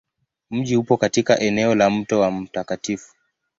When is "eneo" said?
1.39-1.75